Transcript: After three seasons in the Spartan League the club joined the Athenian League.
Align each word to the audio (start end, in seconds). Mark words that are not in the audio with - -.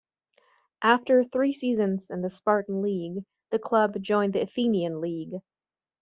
After 0.81 1.23
three 1.23 1.53
seasons 1.53 2.09
in 2.09 2.21
the 2.23 2.29
Spartan 2.31 2.81
League 2.81 3.23
the 3.51 3.59
club 3.59 4.01
joined 4.01 4.33
the 4.33 4.41
Athenian 4.41 4.99
League. 4.99 5.41